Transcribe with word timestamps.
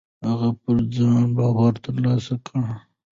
هغه 0.27 0.49
پر 0.61 0.77
ځان 0.95 1.23
باور 1.37 1.73
ترلاسه 1.85 2.35
کړ. 2.45 2.63